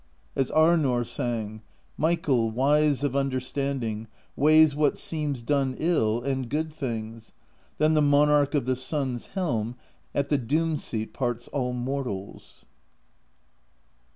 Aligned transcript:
As 0.35 0.49
Arnorr 0.49 1.05
sang: 1.05 1.61
Michael, 1.95 2.49
wise 2.49 3.03
of 3.03 3.15
understanding. 3.15 4.07
Weighs 4.35 4.75
what 4.75 4.97
seems 4.97 5.43
done 5.43 5.75
ill, 5.77 6.23
and 6.23 6.49
good 6.49 6.73
things: 6.73 7.33
Then 7.77 7.93
the 7.93 8.01
Monarch 8.01 8.55
of 8.55 8.65
the 8.65 8.75
Sun's 8.75 9.27
Helm 9.37 9.75
At 10.15 10.29
the 10.29 10.39
Doom 10.39 10.77
Seat 10.77 11.13
parts 11.13 11.49
all 11.49 11.73
mortals. 11.73 12.65